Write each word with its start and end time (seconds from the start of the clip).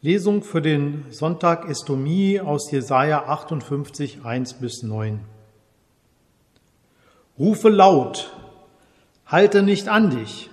Lesung 0.00 0.44
für 0.44 0.62
den 0.62 1.06
Sonntag 1.10 1.68
Estomie 1.68 2.38
aus 2.38 2.70
Jesaja 2.70 3.24
58, 3.26 4.24
1 4.24 4.54
bis 4.60 4.84
9. 4.84 5.18
Rufe 7.36 7.68
laut, 7.68 8.32
halte 9.26 9.64
nicht 9.64 9.88
an 9.88 10.10
dich, 10.10 10.50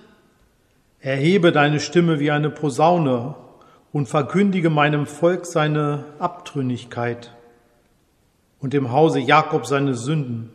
erhebe 0.98 1.52
deine 1.52 1.78
Stimme 1.78 2.18
wie 2.18 2.32
eine 2.32 2.50
Posaune 2.50 3.36
und 3.92 4.08
verkündige 4.08 4.68
meinem 4.68 5.06
Volk 5.06 5.46
seine 5.46 6.06
Abtrünnigkeit 6.18 7.32
und 8.58 8.72
dem 8.72 8.90
Hause 8.90 9.20
Jakob 9.20 9.64
seine 9.64 9.94
Sünden. 9.94 10.50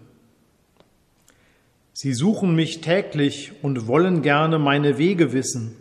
Sie 1.93 2.13
suchen 2.13 2.55
mich 2.55 2.81
täglich 2.81 3.53
und 3.61 3.87
wollen 3.87 4.21
gerne 4.21 4.59
meine 4.59 4.97
Wege 4.97 5.31
wissen 5.31 5.80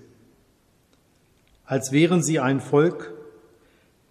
als 1.71 1.93
wären 1.93 2.21
sie 2.21 2.41
ein 2.41 2.61
Volk, 2.61 3.13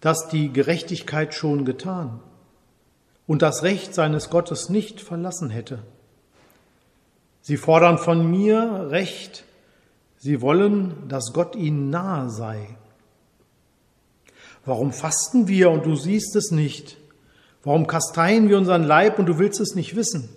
das 0.00 0.28
die 0.28 0.50
Gerechtigkeit 0.50 1.34
schon 1.34 1.66
getan 1.66 2.20
und 3.26 3.42
das 3.42 3.62
Recht 3.62 3.94
seines 3.94 4.30
Gottes 4.30 4.70
nicht 4.70 4.98
verlassen 4.98 5.50
hätte. 5.50 5.80
Sie 7.42 7.58
fordern 7.58 7.98
von 7.98 8.30
mir 8.30 8.86
Recht, 8.88 9.44
sie 10.16 10.40
wollen, 10.40 11.06
dass 11.10 11.34
Gott 11.34 11.54
ihnen 11.54 11.90
nahe 11.90 12.30
sei. 12.30 12.78
Warum 14.64 14.90
fasten 14.90 15.46
wir 15.46 15.70
und 15.70 15.84
du 15.84 15.96
siehst 15.96 16.36
es 16.36 16.52
nicht? 16.52 16.96
Warum 17.62 17.86
kasteien 17.86 18.48
wir 18.48 18.56
unseren 18.56 18.84
Leib 18.84 19.18
und 19.18 19.26
du 19.26 19.38
willst 19.38 19.60
es 19.60 19.74
nicht 19.74 19.96
wissen? 19.96 20.30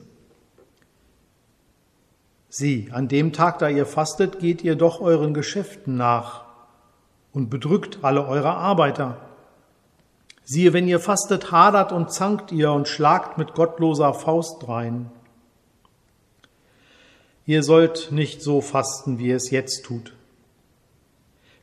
Sie, 2.49 2.89
an 2.91 3.07
dem 3.07 3.31
Tag, 3.31 3.59
da 3.59 3.69
ihr 3.69 3.85
fastet, 3.85 4.39
geht 4.39 4.61
ihr 4.61 4.75
doch 4.75 4.99
euren 4.99 5.33
Geschäften 5.33 5.95
nach 5.95 6.42
und 7.33 7.49
bedrückt 7.49 7.99
alle 8.03 8.25
eure 8.25 8.51
Arbeiter. 8.51 9.17
Siehe, 10.45 10.73
wenn 10.73 10.87
ihr 10.87 10.99
fastet, 10.99 11.51
hadert 11.51 11.91
und 11.91 12.11
zankt 12.11 12.51
ihr 12.51 12.71
und 12.71 12.87
schlagt 12.87 13.37
mit 13.37 13.53
gottloser 13.53 14.13
Faust 14.13 14.67
rein. 14.67 15.09
Ihr 17.45 17.63
sollt 17.63 18.11
nicht 18.11 18.41
so 18.41 18.61
fasten, 18.61 19.19
wie 19.19 19.31
es 19.31 19.51
jetzt 19.51 19.83
tut. 19.85 20.13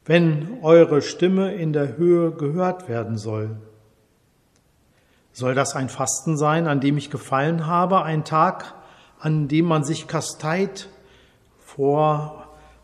Wenn 0.04 0.58
eure 0.62 1.02
Stimme 1.02 1.54
in 1.54 1.72
der 1.72 1.96
Höhe 1.96 2.32
gehört 2.32 2.88
werden 2.88 3.16
soll, 3.16 3.56
soll 5.32 5.54
das 5.54 5.76
ein 5.76 5.88
Fasten 5.88 6.36
sein, 6.36 6.66
an 6.66 6.80
dem 6.80 6.98
ich 6.98 7.10
gefallen 7.10 7.66
habe, 7.66 8.02
ein 8.02 8.24
Tag, 8.24 8.74
an 9.20 9.46
dem 9.48 9.66
man 9.66 9.84
sich 9.84 10.06
kasteit 10.06 10.88
vor 11.58 12.39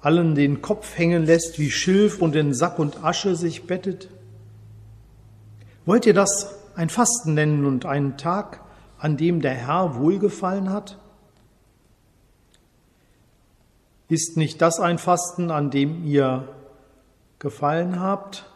allen 0.07 0.37
den 0.37 0.63
Kopf 0.63 0.97
hängen 0.97 1.27
lässt 1.27 1.59
wie 1.59 1.69
Schilf 1.69 2.23
und 2.23 2.37
in 2.37 2.55
Sack 2.55 2.79
und 2.79 3.03
Asche 3.03 3.35
sich 3.35 3.67
bettet? 3.67 4.09
Wollt 5.85 6.07
ihr 6.07 6.15
das 6.15 6.55
ein 6.77 6.91
Fasten 6.91 7.35
nennen 7.35 7.67
und 7.67 7.87
einen 7.87 8.17
Tag, 8.17 8.61
an 8.99 9.17
dem 9.17 9.41
der 9.41 9.55
Herr 9.55 9.97
wohlgefallen 9.97 10.71
hat? 10.71 10.97
Ist 14.09 14.37
nicht 14.37 14.63
das 14.63 14.79
ein 14.79 14.99
Fasten, 14.99 15.51
an 15.51 15.73
dem 15.73 16.05
ihr 16.05 16.55
gefallen 17.41 17.99
habt? 17.99 18.49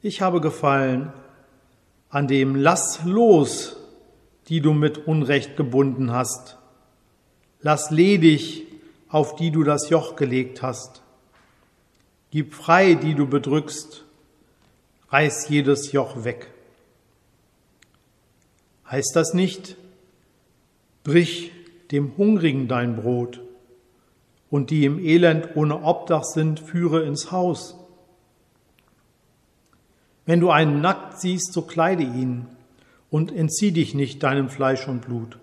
Ich 0.00 0.22
habe 0.22 0.40
gefallen 0.40 1.12
an 2.08 2.26
dem 2.26 2.56
Lass 2.56 3.04
los, 3.04 3.76
die 4.48 4.62
du 4.62 4.72
mit 4.72 5.06
Unrecht 5.06 5.58
gebunden 5.58 6.10
hast. 6.10 6.56
Lass 7.60 7.90
ledig, 7.90 8.73
auf 9.14 9.36
die 9.36 9.52
du 9.52 9.62
das 9.62 9.90
Joch 9.90 10.16
gelegt 10.16 10.60
hast. 10.60 11.00
Gib 12.32 12.52
frei, 12.52 12.94
die 12.94 13.14
du 13.14 13.28
bedrückst, 13.28 14.04
reiß 15.10 15.48
jedes 15.48 15.92
Joch 15.92 16.24
weg. 16.24 16.50
Heißt 18.90 19.14
das 19.14 19.32
nicht, 19.32 19.76
brich 21.04 21.52
dem 21.92 22.16
Hungrigen 22.18 22.66
dein 22.66 22.96
Brot 22.96 23.40
und 24.50 24.70
die 24.70 24.84
im 24.84 24.98
Elend 24.98 25.50
ohne 25.54 25.84
Obdach 25.84 26.24
sind, 26.24 26.58
führe 26.58 27.04
ins 27.04 27.30
Haus. 27.30 27.76
Wenn 30.26 30.40
du 30.40 30.50
einen 30.50 30.80
nackt 30.80 31.20
siehst, 31.20 31.52
so 31.52 31.62
kleide 31.62 32.02
ihn 32.02 32.48
und 33.12 33.30
entzieh 33.30 33.70
dich 33.70 33.94
nicht 33.94 34.24
deinem 34.24 34.48
Fleisch 34.48 34.88
und 34.88 35.02
Blut. 35.02 35.38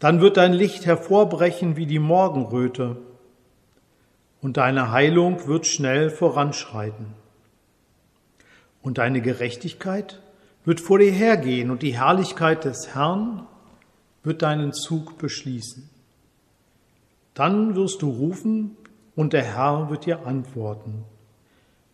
Dann 0.00 0.20
wird 0.20 0.38
dein 0.38 0.54
Licht 0.54 0.86
hervorbrechen 0.86 1.76
wie 1.76 1.86
die 1.86 1.98
Morgenröte 1.98 2.96
und 4.40 4.56
deine 4.56 4.90
Heilung 4.90 5.46
wird 5.46 5.66
schnell 5.66 6.10
voranschreiten. 6.10 7.14
Und 8.82 8.96
deine 8.96 9.20
Gerechtigkeit 9.20 10.20
wird 10.64 10.80
vor 10.80 10.98
dir 10.98 11.12
hergehen 11.12 11.70
und 11.70 11.82
die 11.82 11.98
Herrlichkeit 11.98 12.64
des 12.64 12.94
Herrn 12.94 13.46
wird 14.22 14.40
deinen 14.40 14.72
Zug 14.72 15.18
beschließen. 15.18 15.88
Dann 17.34 17.76
wirst 17.76 18.00
du 18.00 18.10
rufen 18.10 18.76
und 19.16 19.34
der 19.34 19.44
Herr 19.44 19.90
wird 19.90 20.06
dir 20.06 20.26
antworten. 20.26 21.04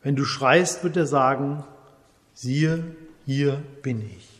Wenn 0.03 0.15
du 0.15 0.25
schreist, 0.25 0.85
wird 0.85 0.97
er 0.97 1.07
sagen, 1.07 1.65
siehe, 2.35 2.95
hier 3.25 3.63
bin 3.83 4.01
ich. 4.03 4.36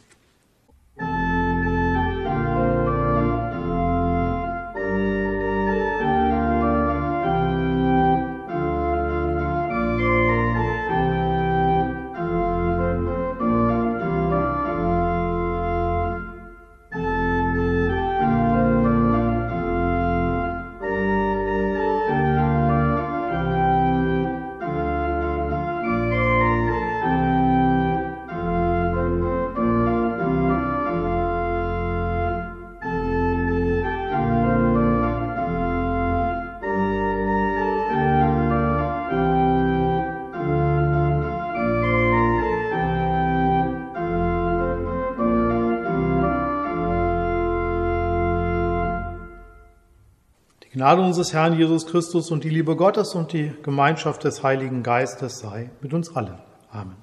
Gnade 50.77 51.01
unseres 51.01 51.33
Herrn 51.33 51.59
Jesus 51.59 51.87
Christus 51.87 52.31
und 52.31 52.45
die 52.45 52.51
Liebe 52.51 52.77
Gottes 52.77 53.15
und 53.15 53.33
die 53.33 53.51
Gemeinschaft 53.63 54.25
des 54.25 54.43
Heiligen 54.43 54.83
Geistes 54.83 55.39
sei 55.39 55.71
mit 55.81 55.95
uns 55.95 56.15
allen. 56.15 56.37
Amen. 56.71 56.97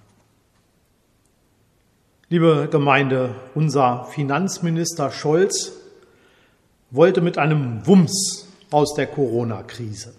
Liebe 2.30 2.68
Gemeinde, 2.70 3.34
unser 3.56 4.06
Finanzminister 4.12 5.10
Scholz 5.10 5.72
wollte 6.92 7.22
mit 7.22 7.40
einem 7.40 7.88
Wumms 7.88 8.48
aus 8.70 8.94
der 8.94 9.08
Corona-Krise. 9.08 10.14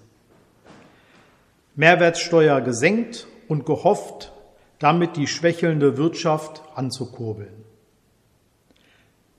Mehrwertsteuer 1.76 2.60
gesenkt 2.60 3.28
und 3.46 3.66
gehofft, 3.66 4.32
damit 4.80 5.16
die 5.16 5.28
schwächelnde 5.28 5.96
Wirtschaft 5.96 6.60
anzukurbeln. 6.74 7.54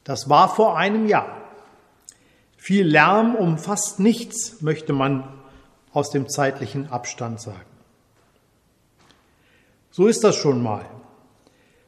Das 0.06 0.30
war 0.30 0.48
vor 0.48 0.78
einem 0.78 1.06
Jahr. 1.06 1.45
Viel 2.66 2.88
Lärm 2.88 3.36
um 3.36 3.60
fast 3.60 4.00
nichts, 4.00 4.64
möchte 4.64 4.92
man 4.92 5.24
aus 5.94 6.10
dem 6.10 6.28
zeitlichen 6.28 6.92
Abstand 6.92 7.40
sagen. 7.40 7.60
So 9.92 10.08
ist 10.08 10.24
das 10.24 10.36
schon 10.36 10.64
mal. 10.64 10.84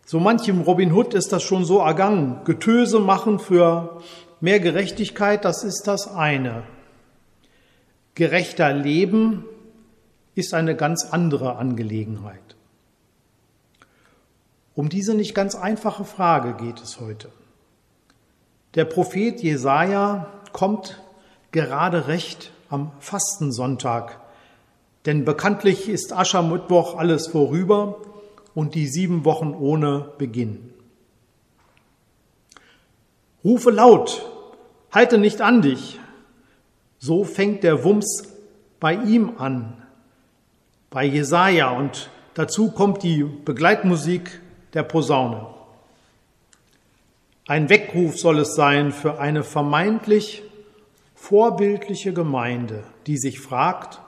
So 0.05 0.19
manchem 0.19 0.61
Robin 0.61 0.93
Hood 0.93 1.15
ist 1.15 1.33
das 1.33 1.41
schon 1.41 1.65
so 1.65 1.79
ergangen. 1.79 2.41
Getöse 2.45 2.99
machen 2.99 3.39
für 3.39 4.03
mehr 4.39 4.59
Gerechtigkeit, 4.59 5.45
das 5.45 5.63
ist 5.63 5.87
das 5.87 6.13
eine. 6.13 6.61
Gerechter 8.13 8.71
Leben 8.71 9.45
ist 10.35 10.53
eine 10.53 10.75
ganz 10.75 11.07
andere 11.09 11.55
Angelegenheit. 11.55 12.55
Um 14.75 14.89
diese 14.89 15.15
nicht 15.15 15.33
ganz 15.33 15.55
einfache 15.55 16.05
Frage 16.05 16.53
geht 16.53 16.79
es 16.83 16.99
heute. 16.99 17.31
Der 18.75 18.85
Prophet 18.85 19.41
Jesaja 19.41 20.36
kommt 20.53 21.01
gerade 21.51 22.07
recht 22.07 22.51
am 22.69 22.91
Fastensonntag, 22.99 24.19
denn 25.05 25.25
bekanntlich 25.25 25.87
ist 25.87 26.13
Aschermittwoch 26.13 26.97
alles 26.97 27.27
vorüber 27.27 27.97
und 28.53 28.75
die 28.75 28.87
sieben 28.87 29.23
Wochen 29.25 29.53
ohne 29.53 30.11
beginnen. 30.17 30.73
Rufe 33.43 33.71
laut, 33.71 34.29
halte 34.91 35.17
nicht 35.17 35.41
an 35.41 35.61
dich. 35.61 35.99
So 36.99 37.23
fängt 37.23 37.63
der 37.63 37.83
Wumms 37.83 38.33
bei 38.79 38.95
ihm 38.95 39.33
an, 39.37 39.81
bei 40.89 41.05
Jesaja 41.05 41.69
und 41.69 42.09
dazu 42.33 42.71
kommt 42.71 43.03
die 43.03 43.23
Begleitmusik 43.23 44.41
der 44.73 44.83
Posaune. 44.83 45.56
Ein 47.47 47.69
Weckruf 47.69 48.19
soll 48.19 48.39
es 48.39 48.55
sein 48.55 48.91
für 48.91 49.19
eine 49.19 49.41
vermeintlich 49.41 50.43
vorbildliche 51.15 52.13
Gemeinde, 52.13 52.83
die 53.07 53.17
sich 53.17 53.39
fragt, 53.39 54.01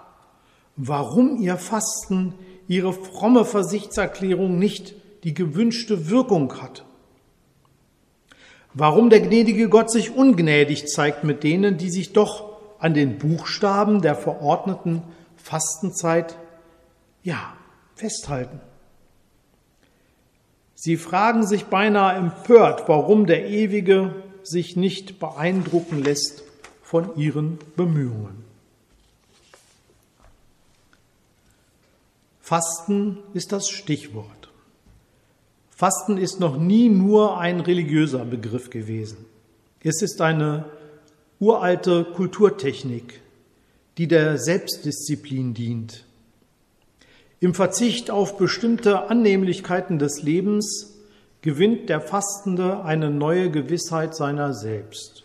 warum 0.75 1.37
ihr 1.37 1.55
Fasten, 1.55 2.33
ihre 2.67 2.91
fromme 2.91 3.45
Versichtserklärung 3.45 4.59
nicht 4.59 4.93
die 5.23 5.33
gewünschte 5.33 6.09
Wirkung 6.09 6.61
hat. 6.61 6.83
Warum 8.73 9.09
der 9.09 9.21
gnädige 9.21 9.69
Gott 9.69 9.89
sich 9.89 10.15
ungnädig 10.15 10.87
zeigt 10.87 11.23
mit 11.23 11.43
denen, 11.43 11.77
die 11.77 11.89
sich 11.89 12.11
doch 12.11 12.49
an 12.79 12.93
den 12.93 13.17
Buchstaben 13.17 14.01
der 14.01 14.15
verordneten 14.15 15.01
Fastenzeit, 15.37 16.37
ja, 17.23 17.53
festhalten. 17.95 18.59
Sie 20.81 20.95
fragen 20.95 21.45
sich 21.45 21.65
beinahe 21.65 22.15
empört, 22.15 22.87
warum 22.87 23.25
der 23.25 23.49
Ewige 23.49 24.15
sich 24.43 24.77
nicht 24.77 25.19
beeindrucken 25.19 26.01
lässt 26.01 26.43
von 26.81 27.17
ihren 27.17 27.59
Bemühungen. 27.75 28.45
Fasten 32.39 33.17
ist 33.33 33.51
das 33.51 33.67
Stichwort. 33.67 34.49
Fasten 35.69 36.17
ist 36.17 36.39
noch 36.39 36.55
nie 36.55 36.87
nur 36.87 37.37
ein 37.37 37.59
religiöser 37.59 38.23
Begriff 38.23 38.69
gewesen. 38.69 39.25
Es 39.83 40.01
ist 40.01 40.21
eine 40.21 40.63
uralte 41.41 42.05
Kulturtechnik, 42.05 43.19
die 43.97 44.07
der 44.07 44.37
Selbstdisziplin 44.37 45.53
dient 45.53 46.05
im 47.39 47.53
Verzicht 47.53 48.11
auf 48.11 48.37
bestimmte 48.37 49.09
Annehmlichkeiten 49.09 49.97
des 49.97 50.21
Lebens 50.21 50.97
gewinnt 51.41 51.89
der 51.89 52.01
Fastende 52.01 52.83
eine 52.83 53.09
neue 53.09 53.49
Gewissheit 53.49 54.13
seiner 54.15 54.53
selbst. 54.53 55.23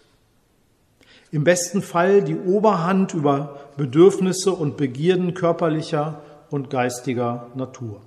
Im 1.32 1.42
besten 1.42 1.82
Fall 1.82 2.22
die 2.22 2.36
Oberhand 2.36 3.14
über 3.14 3.60
Bedürfnisse 3.76 4.52
und 4.52 4.76
Begierden 4.76 5.34
körperlicher 5.34 6.22
und 6.50 6.70
geistiger 6.70 7.50
Natur. 7.56 8.00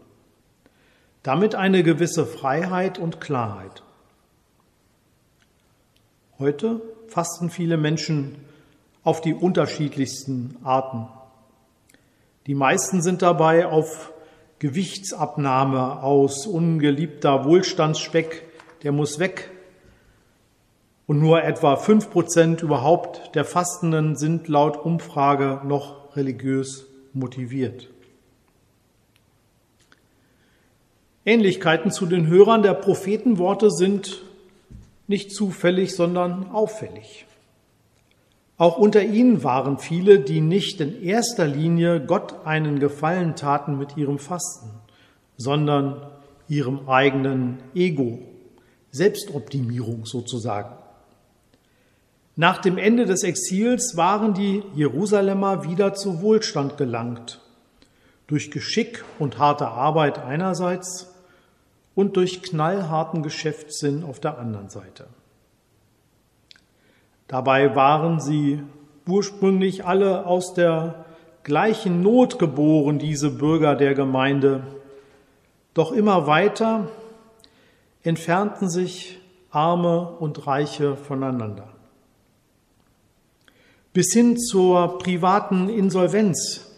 Damit 1.23 1.55
eine 1.55 1.83
gewisse 1.83 2.25
Freiheit 2.25 2.99
und 2.99 3.19
Klarheit. 3.19 3.83
Heute 6.39 6.81
fasten 7.09 7.49
viele 7.49 7.75
Menschen 7.75 8.37
auf 9.03 9.19
die 9.19 9.33
unterschiedlichsten 9.33 10.55
Arten 10.63 11.07
die 12.47 12.55
meisten 12.55 13.01
sind 13.01 13.21
dabei 13.21 13.67
auf 13.67 14.13
Gewichtsabnahme 14.59 16.01
aus 16.01 16.47
ungeliebter 16.47 17.45
Wohlstandsspeck, 17.45 18.43
der 18.83 18.91
muss 18.91 19.19
weg. 19.19 19.51
Und 21.05 21.19
nur 21.19 21.43
etwa 21.43 21.75
fünf 21.75 22.09
Prozent 22.09 22.63
überhaupt 22.63 23.35
der 23.35 23.45
Fastenden 23.45 24.15
sind 24.15 24.47
laut 24.47 24.77
Umfrage 24.77 25.61
noch 25.65 26.15
religiös 26.15 26.87
motiviert. 27.13 27.89
Ähnlichkeiten 31.25 31.91
zu 31.91 32.05
den 32.05 32.27
Hörern 32.27 32.63
der 32.63 32.73
Prophetenworte 32.73 33.69
sind 33.69 34.23
nicht 35.07 35.31
zufällig, 35.31 35.95
sondern 35.95 36.49
auffällig. 36.51 37.26
Auch 38.57 38.77
unter 38.77 39.03
ihnen 39.03 39.43
waren 39.43 39.77
viele, 39.77 40.19
die 40.19 40.41
nicht 40.41 40.81
in 40.81 41.03
erster 41.03 41.45
Linie 41.45 42.03
Gott 42.03 42.45
einen 42.45 42.79
Gefallen 42.79 43.35
taten 43.35 43.77
mit 43.77 43.97
ihrem 43.97 44.17
Fasten, 44.17 44.69
sondern 45.37 46.07
ihrem 46.47 46.89
eigenen 46.89 47.59
Ego, 47.75 48.19
Selbstoptimierung 48.89 50.05
sozusagen. 50.05 50.75
Nach 52.35 52.59
dem 52.59 52.77
Ende 52.77 53.05
des 53.05 53.23
Exils 53.23 53.95
waren 53.95 54.33
die 54.33 54.63
Jerusalemer 54.73 55.63
wieder 55.63 55.93
zu 55.93 56.21
Wohlstand 56.21 56.77
gelangt, 56.77 57.41
durch 58.25 58.49
Geschick 58.49 59.03
und 59.19 59.37
harte 59.37 59.67
Arbeit 59.67 60.19
einerseits 60.19 61.13
und 61.95 62.15
durch 62.15 62.41
knallharten 62.41 63.23
Geschäftssinn 63.23 64.03
auf 64.03 64.19
der 64.19 64.37
anderen 64.39 64.69
Seite. 64.69 65.05
Dabei 67.27 67.75
waren 67.75 68.19
sie 68.19 68.61
ursprünglich 69.05 69.85
alle 69.85 70.25
aus 70.25 70.53
der 70.53 71.05
gleichen 71.43 72.01
Not 72.01 72.39
geboren, 72.39 72.99
diese 72.99 73.31
Bürger 73.31 73.75
der 73.75 73.93
Gemeinde. 73.95 74.63
Doch 75.73 75.91
immer 75.91 76.27
weiter 76.27 76.89
entfernten 78.03 78.69
sich 78.69 79.19
Arme 79.51 80.09
und 80.19 80.47
Reiche 80.47 80.95
voneinander. 80.95 81.69
Bis 83.93 84.13
hin 84.13 84.37
zur 84.37 84.99
privaten 84.99 85.69
Insolvenz, 85.69 86.69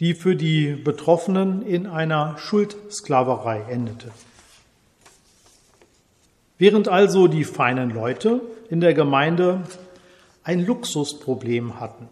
die 0.00 0.14
für 0.14 0.34
die 0.34 0.72
Betroffenen 0.74 1.62
in 1.62 1.86
einer 1.86 2.36
Schuldsklaverei 2.38 3.64
endete. 3.70 4.10
Während 6.58 6.88
also 6.88 7.26
die 7.26 7.44
feinen 7.44 7.90
Leute 7.90 8.40
in 8.70 8.80
der 8.80 8.94
Gemeinde 8.94 9.62
ein 10.44 10.64
Luxusproblem 10.64 11.80
hatten, 11.80 12.08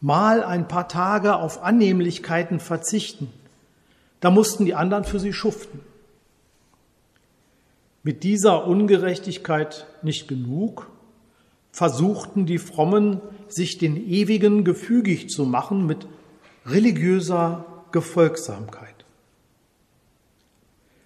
mal 0.00 0.42
ein 0.42 0.66
paar 0.66 0.88
Tage 0.88 1.36
auf 1.36 1.62
Annehmlichkeiten 1.62 2.58
verzichten, 2.58 3.30
da 4.20 4.30
mussten 4.30 4.64
die 4.64 4.74
anderen 4.74 5.04
für 5.04 5.18
sie 5.18 5.32
schuften. 5.32 5.80
Mit 8.02 8.22
dieser 8.22 8.66
Ungerechtigkeit 8.66 9.86
nicht 10.02 10.26
genug, 10.26 10.90
versuchten 11.70 12.46
die 12.46 12.58
Frommen, 12.58 13.20
sich 13.48 13.78
den 13.78 13.96
Ewigen 14.08 14.64
gefügig 14.64 15.28
zu 15.28 15.44
machen 15.44 15.86
mit 15.86 16.06
religiöser 16.66 17.64
Gefolgsamkeit. 17.92 18.89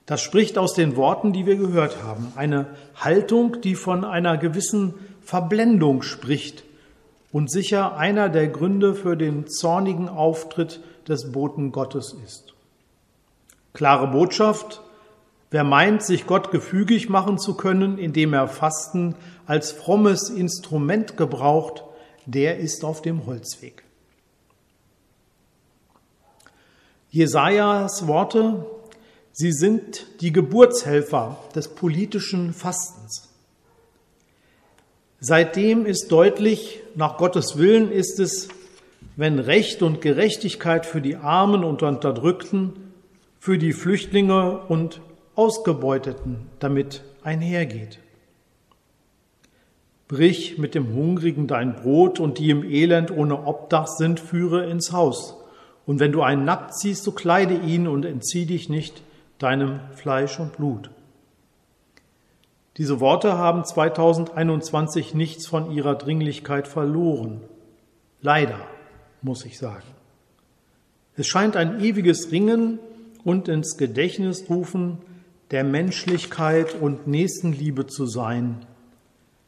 Das 0.07 0.21
spricht 0.21 0.59
aus 0.59 0.75
den 0.75 0.97
Worten, 0.97 1.33
die 1.33 1.47
wir 1.47 1.57
gehört 1.57 2.03
haben. 2.03 2.33
Eine 2.37 2.67
Haltung, 2.95 3.61
die 3.63 3.75
von 3.75 4.05
einer 4.05 4.37
gewissen 4.37 4.95
Verblendung 5.23 6.03
spricht 6.03 6.65
und 7.33 7.51
sicher 7.51 7.97
einer 7.97 8.29
der 8.29 8.49
Gründe 8.49 8.95
für 8.95 9.17
den 9.17 9.49
zornigen 9.49 10.09
Auftritt 10.09 10.81
des 11.09 11.33
Boten 11.33 11.73
Gottes 11.73 12.15
ist. 12.25 12.53
Klare 13.73 14.07
Botschaft, 14.09 14.83
wer 15.51 15.65
meint, 15.65 16.03
sich 16.03 16.27
Gott 16.27 16.51
gefügig 16.51 17.09
machen 17.09 17.39
zu 17.39 17.57
können, 17.57 17.99
indem 17.99 18.35
er 18.35 18.47
Fasten 18.47 19.17
als 19.47 19.73
frommes 19.73 20.29
Instrument 20.29 21.17
gebraucht, 21.17 21.83
der 22.27 22.59
ist 22.59 22.85
auf 22.85 23.03
dem 23.03 23.27
Holzweg. 23.27 23.85
Jesajas 27.11 28.07
Worte 28.07 28.67
Sie 29.37 29.51
sind 29.51 30.07
die 30.21 30.31
Geburtshelfer 30.31 31.41
des 31.57 31.67
politischen 31.67 32.53
Fastens. 32.53 33.29
Seitdem 35.19 35.87
ist 35.87 36.13
deutlich, 36.13 36.81
nach 36.95 37.17
Gottes 37.17 37.59
Willen 37.59 37.91
ist 37.91 38.21
es, 38.21 38.49
wenn 39.17 39.41
Recht 39.41 39.83
und 39.83 40.01
Gerechtigkeit 40.01 40.87
für 40.87 41.01
die 41.01 41.17
Armen 41.17 41.65
und 41.65 41.83
Unterdrückten, 41.83 42.75
für 43.41 43.59
die 43.59 43.73
Flüchtlinge 43.73 44.61
und 44.69 45.01
Ausgebeuteten 45.35 46.47
damit 46.61 47.03
einhergeht. 47.25 47.99
Brich 50.07 50.59
mit 50.59 50.77
dem 50.77 50.95
Hungrigen 50.95 51.49
dein 51.49 51.75
Brot 51.75 52.21
und 52.21 52.39
die 52.39 52.51
im 52.51 52.63
Elend 52.63 53.11
ohne 53.11 53.49
Obdach 53.49 53.89
sind, 53.89 54.21
führe 54.21 54.71
ins 54.71 54.93
Haus. 54.93 55.35
Und 55.87 55.99
wenn 55.99 56.13
du 56.13 56.23
einen 56.23 56.45
nackt 56.45 56.79
siehst, 56.79 57.03
so 57.03 57.11
kleide 57.11 57.57
ihn 57.57 57.89
und 57.89 58.05
entzieh 58.05 58.47
dich 58.47 58.69
nicht 58.69 59.03
deinem 59.45 59.79
Fleisch 59.93 60.41
und 60.41 60.57
Blut. 60.57 60.91
Diese 62.79 62.99
Worte 62.99 63.37
haben 63.37 63.65
2021 63.65 65.15
nichts 65.15 65.47
von 65.47 65.71
ihrer 65.71 65.95
Dringlichkeit 65.95 66.67
verloren. 66.67 67.43
Leider, 68.23 68.59
muss 69.21 69.45
ich 69.45 69.59
sagen. 69.59 69.85
Es 71.17 71.27
scheint 71.27 71.57
ein 71.57 71.81
ewiges 71.81 72.33
Ringen 72.33 72.79
und 73.23 73.49
ins 73.49 73.77
Gedächtnis 73.77 74.49
rufen 74.49 74.99
der 75.51 75.63
Menschlichkeit 75.63 76.75
und 76.81 77.07
Nächstenliebe 77.07 77.87
zu 77.87 78.07
sein, 78.07 78.65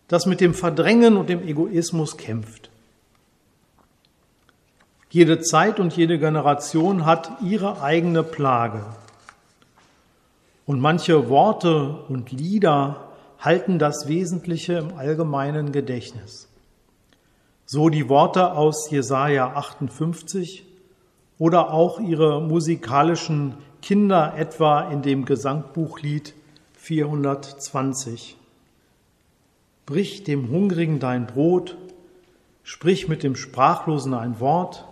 das 0.09 0.27
mit 0.27 0.43
dem 0.43 0.53
Verdrängen 0.53 1.17
und 1.17 1.31
dem 1.31 1.43
Egoismus 1.43 2.19
kämpft. 2.19 2.71
Jede 5.09 5.41
Zeit 5.41 5.81
und 5.81 5.97
jede 5.97 6.19
Generation 6.19 7.07
hat 7.07 7.41
ihre 7.43 7.81
eigene 7.83 8.23
Plage. 8.23 8.85
Und 10.67 10.81
manche 10.81 11.29
Worte 11.29 12.05
und 12.09 12.33
Lieder 12.33 13.13
halten 13.39 13.79
das 13.79 14.09
Wesentliche 14.09 14.75
im 14.75 14.99
allgemeinen 14.99 15.71
Gedächtnis. 15.71 16.49
So 17.67 17.89
die 17.89 18.09
Worte 18.09 18.53
aus 18.53 18.91
Jesaja 18.91 19.55
58. 19.55 20.65
oder 21.39 21.73
auch 21.73 22.01
ihre 22.01 22.41
musikalischen 22.41 23.55
Kinder 23.81 24.35
etwa 24.37 24.91
in 24.91 25.03
dem 25.03 25.25
Gesangbuchlied 25.25 26.35
420. 26.75 28.37
Brich 29.85 30.25
dem 30.25 30.51
Hungrigen 30.51 30.99
dein 30.99 31.29
Brot, 31.29 31.77
sprich 32.65 33.07
mit 33.07 33.23
dem 33.23 33.37
Sprachlosen 33.37 34.15
ein 34.15 34.41
Wort, 34.41 34.85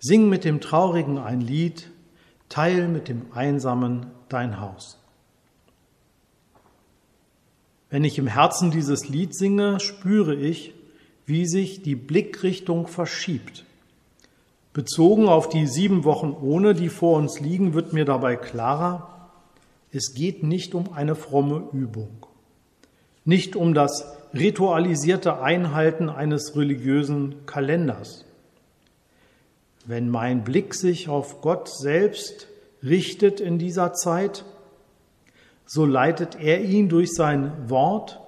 sing 0.00 0.28
mit 0.28 0.44
dem 0.44 0.60
Traurigen 0.60 1.16
ein 1.16 1.40
Lied, 1.40 1.90
teil 2.48 2.88
mit 2.88 3.08
dem 3.08 3.32
Einsamen 3.32 4.06
dein 4.28 4.60
Haus. 4.60 4.98
Wenn 7.90 8.04
ich 8.04 8.18
im 8.18 8.26
Herzen 8.26 8.70
dieses 8.70 9.08
Lied 9.08 9.34
singe, 9.34 9.80
spüre 9.80 10.34
ich, 10.34 10.74
wie 11.24 11.46
sich 11.46 11.82
die 11.82 11.96
Blickrichtung 11.96 12.86
verschiebt. 12.86 13.64
Bezogen 14.72 15.28
auf 15.28 15.48
die 15.48 15.66
sieben 15.66 16.04
Wochen 16.04 16.36
ohne, 16.40 16.74
die 16.74 16.88
vor 16.88 17.16
uns 17.16 17.40
liegen, 17.40 17.74
wird 17.74 17.92
mir 17.92 18.04
dabei 18.04 18.36
klarer, 18.36 19.30
es 19.90 20.14
geht 20.14 20.42
nicht 20.42 20.74
um 20.74 20.92
eine 20.92 21.14
fromme 21.14 21.68
Übung, 21.72 22.26
nicht 23.24 23.56
um 23.56 23.72
das 23.72 24.06
ritualisierte 24.34 25.40
Einhalten 25.40 26.10
eines 26.10 26.56
religiösen 26.56 27.46
Kalenders. 27.46 28.26
Wenn 29.88 30.10
mein 30.10 30.44
Blick 30.44 30.74
sich 30.74 31.08
auf 31.08 31.40
Gott 31.40 31.70
selbst 31.70 32.46
richtet 32.82 33.40
in 33.40 33.58
dieser 33.58 33.94
Zeit, 33.94 34.44
so 35.64 35.86
leitet 35.86 36.38
er 36.38 36.60
ihn 36.60 36.90
durch 36.90 37.14
sein 37.14 37.70
Wort 37.70 38.20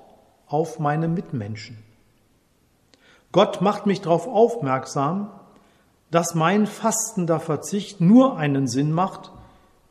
auf 0.47 0.79
meine 0.79 1.07
Mitmenschen. 1.07 1.76
Gott 3.31 3.61
macht 3.61 3.85
mich 3.85 4.00
darauf 4.00 4.26
aufmerksam, 4.26 5.31
dass 6.11 6.35
mein 6.35 6.67
fastender 6.67 7.40
Verzicht 7.40 8.00
nur 8.00 8.38
einen 8.38 8.67
Sinn 8.67 8.90
macht, 8.90 9.31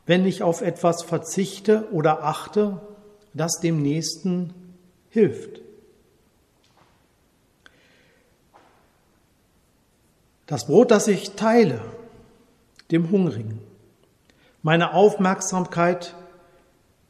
wenn 0.06 0.26
ich 0.26 0.42
auf 0.42 0.62
etwas 0.62 1.04
verzichte 1.04 1.86
oder 1.92 2.24
achte, 2.24 2.80
das 3.32 3.60
dem 3.60 3.80
Nächsten 3.80 4.54
hilft. 5.08 5.60
Das 10.50 10.66
Brot, 10.66 10.90
das 10.90 11.06
ich 11.06 11.30
teile, 11.36 11.80
dem 12.90 13.10
Hungrigen, 13.10 13.60
meine 14.62 14.92
Aufmerksamkeit 14.92 16.14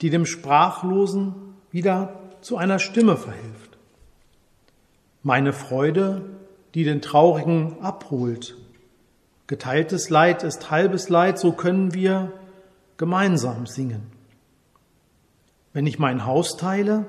die 0.01 0.11
dem 0.11 0.27
Sprachlosen 0.27 1.35
wieder 1.71 2.19
zu 2.41 2.57
einer 2.57 2.79
Stimme 2.79 3.17
verhilft. 3.17 3.79
Meine 5.23 5.53
Freude, 5.53 6.23
die 6.75 6.85
den 6.85 7.03
Traurigen 7.03 7.81
abholt. 7.83 8.57
Geteiltes 9.47 10.09
Leid 10.09 10.43
ist 10.43 10.71
halbes 10.71 11.09
Leid, 11.09 11.39
so 11.39 11.53
können 11.53 11.93
wir 11.93 12.33
gemeinsam 12.97 13.67
singen. 13.67 14.11
Wenn 15.73 15.87
ich 15.87 15.99
mein 15.99 16.25
Haus 16.25 16.57
teile, 16.57 17.07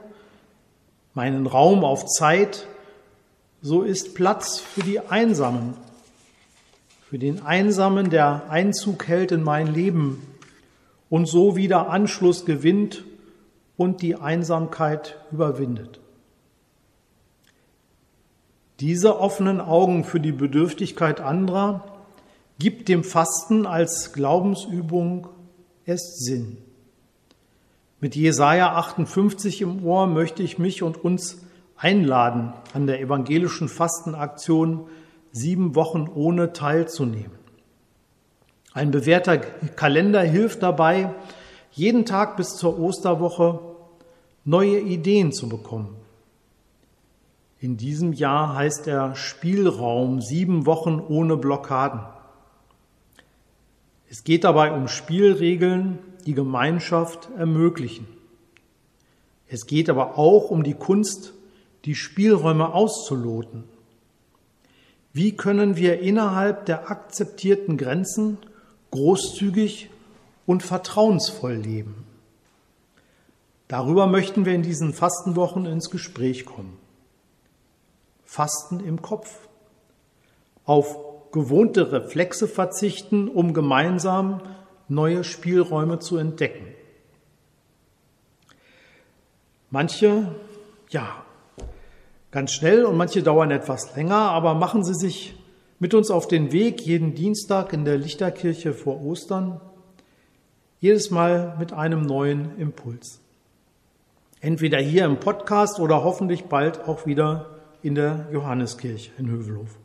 meinen 1.13 1.47
Raum 1.47 1.83
auf 1.83 2.05
Zeit, 2.05 2.67
so 3.61 3.83
ist 3.83 4.15
Platz 4.15 4.59
für 4.59 4.81
die 4.81 5.00
Einsamen, 5.00 5.75
für 7.12 7.20
den 7.20 7.41
Einsamen, 7.41 8.10
der 8.10 8.50
Einzug 8.50 9.06
hält 9.06 9.34
in 9.34 9.44
mein 9.44 9.68
Leben, 9.68 10.25
und 11.10 11.25
so 11.25 11.58
wieder 11.58 11.89
Anschluss 11.89 12.46
gewinnt 12.46 13.03
und 13.75 14.01
die 14.01 14.15
Einsamkeit 14.15 15.18
überwindet. 15.30 16.00
Diese 18.80 19.20
offenen 19.20 19.60
Augen 19.60 20.06
für 20.06 20.22
die 20.22 20.32
Bedürftigkeit 20.32 21.20
anderer 21.20 21.84
gibt 22.60 22.88
dem 22.88 23.03
Fasten 23.03 23.65
als 23.65 24.13
Glaubensübung 24.13 25.27
erst 25.84 26.24
Sinn. 26.24 26.60
Mit 28.00 28.15
Jesaja 28.15 28.74
58 28.77 29.63
im 29.63 29.84
Ohr 29.84 30.08
möchte 30.08 30.44
ich 30.44 30.60
mich 30.60 30.82
und 30.82 31.03
uns 31.03 31.39
einladen, 31.75 32.53
an 32.74 32.88
der 32.88 33.01
evangelischen 33.01 33.68
Fastenaktion 33.68 34.88
sieben 35.31 35.75
Wochen 35.75 36.09
ohne 36.13 36.53
teilzunehmen. 36.53 37.39
Ein 38.73 38.91
bewährter 38.91 39.38
Kalender 39.38 40.21
hilft 40.21 40.63
dabei, 40.63 41.13
jeden 41.71 42.05
Tag 42.05 42.38
bis 42.38 42.55
zur 42.55 42.79
Osterwoche 42.79 43.59
neue 44.45 44.79
Ideen 44.79 45.31
zu 45.31 45.50
bekommen. 45.50 45.95
In 47.59 47.77
diesem 47.77 48.13
Jahr 48.13 48.55
heißt 48.55 48.88
er 48.88 49.15
Spielraum 49.15 50.21
sieben 50.21 50.65
Wochen 50.65 51.00
ohne 51.00 51.38
Blockaden. 51.38 52.01
Es 54.09 54.23
geht 54.23 54.43
dabei 54.43 54.71
um 54.71 54.88
Spielregeln, 54.88 56.00
die 56.25 56.33
Gemeinschaft 56.33 57.29
ermöglichen. 57.38 58.07
Es 59.47 59.67
geht 59.67 59.89
aber 59.89 60.17
auch 60.17 60.50
um 60.50 60.63
die 60.63 60.73
Kunst, 60.73 61.33
die 61.85 61.95
Spielräume 61.95 62.73
auszuloten. 62.73 63.63
Wie 65.13 65.36
können 65.36 65.75
wir 65.75 66.00
innerhalb 66.00 66.65
der 66.65 66.89
akzeptierten 66.89 67.77
Grenzen 67.77 68.38
großzügig 68.91 69.89
und 70.46 70.63
vertrauensvoll 70.63 71.53
leben. 71.53 72.06
Darüber 73.68 74.06
möchten 74.06 74.46
wir 74.46 74.53
in 74.53 74.63
diesen 74.63 74.94
Fastenwochen 74.94 75.65
ins 75.65 75.89
Gespräch 75.89 76.46
kommen. 76.46 76.77
Fasten 78.25 78.82
im 78.82 79.01
Kopf. 79.01 79.48
Auf 80.65 80.98
gewohnte 81.32 81.91
Reflexe 81.91 82.48
verzichten, 82.48 83.30
um 83.30 83.53
gemeinsam 83.53 84.41
neue 84.89 85.24
Spielräume 85.24 86.00
zu 86.00 86.18
entdecken. 86.18 86.68
Manche, 89.70 90.36
ja, 90.89 91.24
ganz 92.31 92.53
schnell 92.53 92.85
und 92.85 92.97
manche 92.97 93.21
dauern 93.21 93.51
etwas 93.51 93.95
länger, 93.95 94.15
aber 94.15 94.55
machen 94.55 94.83
Sie 94.83 94.95
sich 94.95 95.35
mit 95.79 95.93
uns 95.93 96.09
auf 96.09 96.27
den 96.27 96.51
Weg 96.51 96.81
jeden 96.81 97.13
Dienstag 97.13 97.73
in 97.73 97.85
der 97.85 97.97
Lichterkirche 97.97 98.73
vor 98.73 99.01
Ostern, 99.03 99.59
jedes 100.79 101.11
Mal 101.11 101.55
mit 101.59 101.73
einem 101.73 102.01
neuen 102.01 102.57
Impuls. 102.57 103.19
Entweder 104.39 104.79
hier 104.79 105.05
im 105.05 105.19
Podcast 105.19 105.79
oder 105.79 106.03
hoffentlich 106.03 106.45
bald 106.45 106.88
auch 106.88 107.05
wieder 107.05 107.59
in 107.83 107.95
der 107.95 108.27
Johanneskirche 108.31 109.11
in 109.17 109.29
Hövelhof. 109.29 109.77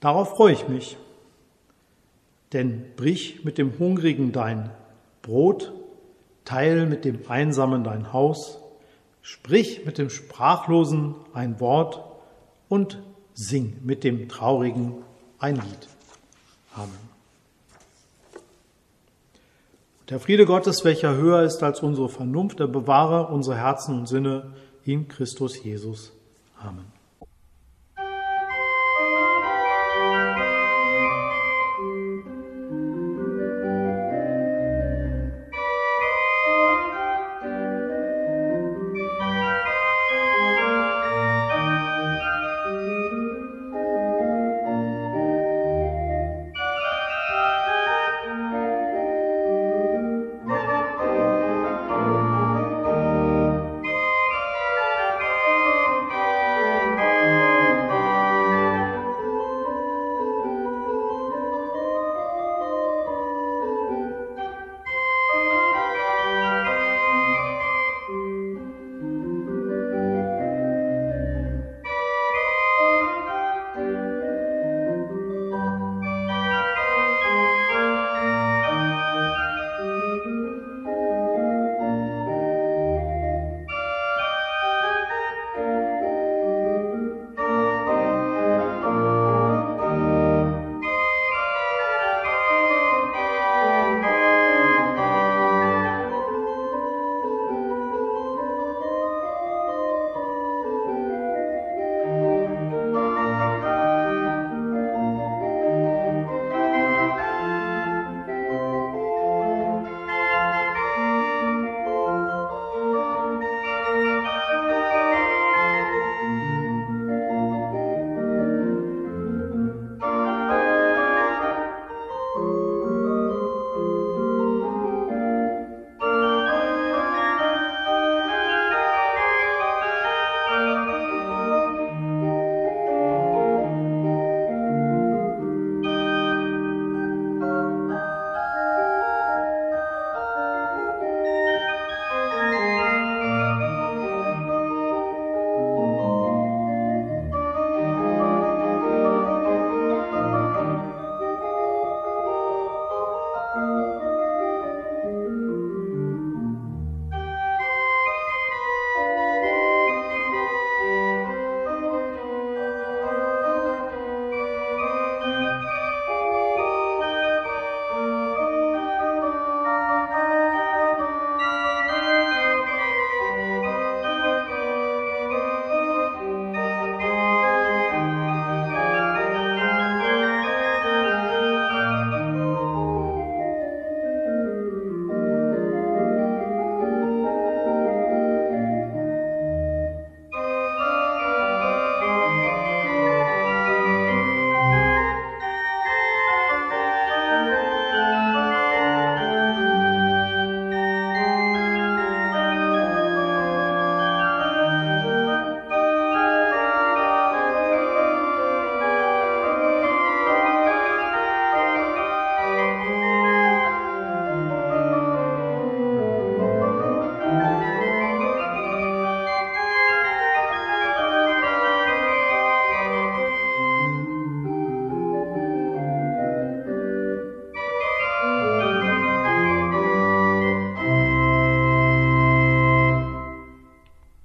Darauf 0.00 0.30
freue 0.30 0.52
ich 0.52 0.68
mich, 0.68 0.96
denn 2.52 2.84
brich 2.96 3.44
mit 3.44 3.58
dem 3.58 3.78
Hungrigen 3.78 4.32
dein 4.32 4.70
Brot, 5.22 5.72
teil 6.44 6.86
mit 6.86 7.04
dem 7.04 7.20
Einsamen 7.28 7.82
dein 7.82 8.12
Haus, 8.12 8.60
sprich 9.26 9.84
mit 9.84 9.98
dem 9.98 10.08
Sprachlosen 10.08 11.16
ein 11.34 11.58
Wort 11.58 12.00
und 12.68 13.02
sing 13.34 13.76
mit 13.82 14.04
dem 14.04 14.28
Traurigen 14.28 15.02
ein 15.40 15.56
Lied. 15.56 15.88
Amen. 16.72 16.92
Der 20.10 20.20
Friede 20.20 20.46
Gottes, 20.46 20.84
welcher 20.84 21.16
höher 21.16 21.42
ist 21.42 21.64
als 21.64 21.80
unsere 21.80 22.08
Vernunft, 22.08 22.60
der 22.60 22.68
bewahre 22.68 23.26
unsere 23.26 23.56
Herzen 23.56 23.98
und 23.98 24.06
Sinne 24.06 24.54
in 24.84 25.08
Christus 25.08 25.60
Jesus. 25.60 26.12
Amen. 26.60 26.95